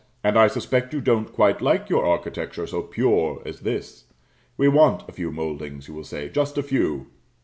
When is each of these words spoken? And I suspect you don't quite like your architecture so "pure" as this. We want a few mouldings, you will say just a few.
And 0.23 0.35
I 0.35 0.47
suspect 0.47 0.95
you 0.95 0.99
don't 0.99 1.31
quite 1.31 1.61
like 1.61 1.87
your 1.87 2.07
architecture 2.07 2.65
so 2.65 2.81
"pure" 2.81 3.39
as 3.45 3.59
this. 3.59 4.05
We 4.57 4.67
want 4.67 5.07
a 5.07 5.11
few 5.13 5.31
mouldings, 5.31 5.87
you 5.87 5.93
will 5.93 6.03
say 6.03 6.27
just 6.27 6.57
a 6.57 6.63
few. 6.63 7.05